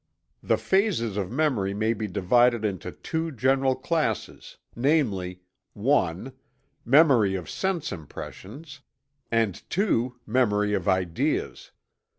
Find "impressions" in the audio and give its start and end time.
7.91-8.79